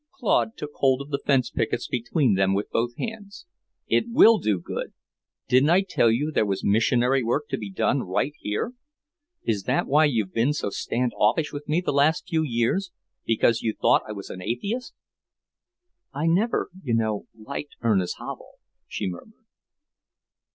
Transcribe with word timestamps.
Claude 0.17 0.57
took 0.57 0.71
hold 0.77 0.99
of 0.99 1.11
the 1.11 1.21
fence 1.27 1.51
pickets 1.51 1.87
between 1.87 2.33
them 2.33 2.55
with 2.55 2.71
both 2.71 2.97
hands. 2.97 3.45
"It 3.85 4.05
will 4.09 4.39
do 4.39 4.59
good! 4.59 4.93
Didn't 5.47 5.69
I 5.69 5.81
tell 5.83 6.09
you 6.11 6.31
there 6.33 6.43
was 6.43 6.63
missionary 6.63 7.21
work 7.21 7.47
to 7.49 7.57
be 7.59 7.69
done 7.69 8.01
right 8.01 8.33
here? 8.39 8.73
Is 9.43 9.65
that 9.65 9.85
why 9.85 10.05
you've 10.05 10.33
been 10.33 10.53
so 10.53 10.71
stand 10.71 11.13
offish 11.15 11.53
with 11.53 11.69
me 11.69 11.81
the 11.81 11.93
last 11.93 12.27
few 12.27 12.41
years, 12.41 12.89
because 13.27 13.61
you 13.61 13.75
thought 13.79 14.01
I 14.09 14.13
was 14.13 14.31
an 14.31 14.41
atheist?" 14.41 14.95
"I 16.11 16.25
never, 16.25 16.71
you 16.81 16.95
know, 16.95 17.27
liked 17.37 17.75
Ernest 17.83 18.15
Havel," 18.17 18.53
she 18.87 19.07
murmured. 19.07 19.45